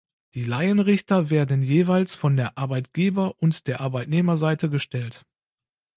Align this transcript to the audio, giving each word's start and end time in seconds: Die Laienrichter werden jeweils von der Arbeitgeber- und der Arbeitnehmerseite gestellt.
Die 0.33 0.45
Laienrichter 0.45 1.29
werden 1.29 1.61
jeweils 1.61 2.15
von 2.15 2.35
der 2.35 2.57
Arbeitgeber- 2.57 3.35
und 3.37 3.67
der 3.67 3.81
Arbeitnehmerseite 3.81 4.67
gestellt. 4.67 5.27